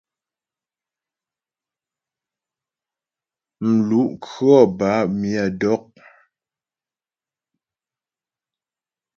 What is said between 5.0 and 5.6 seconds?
myə